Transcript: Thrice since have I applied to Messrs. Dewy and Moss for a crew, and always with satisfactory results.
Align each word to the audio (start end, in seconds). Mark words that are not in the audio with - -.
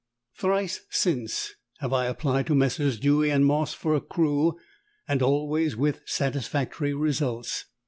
Thrice 0.35 0.79
since 0.89 1.53
have 1.77 1.93
I 1.93 2.07
applied 2.07 2.47
to 2.47 2.55
Messrs. 2.55 2.99
Dewy 2.99 3.29
and 3.29 3.45
Moss 3.45 3.75
for 3.75 3.93
a 3.93 4.01
crew, 4.01 4.57
and 5.07 5.21
always 5.21 5.75
with 5.77 6.01
satisfactory 6.07 6.95
results. 6.95 7.65